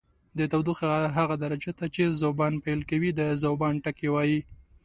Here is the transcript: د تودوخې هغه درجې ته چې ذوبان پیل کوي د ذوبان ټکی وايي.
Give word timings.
د 0.37 0.39
تودوخې 0.51 0.91
هغه 1.17 1.35
درجې 1.43 1.71
ته 1.79 1.85
چې 1.95 2.03
ذوبان 2.21 2.53
پیل 2.65 2.81
کوي 2.89 3.09
د 3.13 3.21
ذوبان 3.43 3.73
ټکی 3.83 4.09
وايي. 4.11 4.39